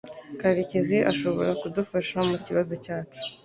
Karekezi 0.39 0.97
ashobora 1.11 1.51
kudufasha 1.61 2.15
mukibazo 2.27 2.73
cyacu. 2.83 3.19